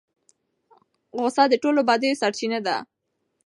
[1.19, 2.77] غصه د ټولو بدیو سرچینه ده.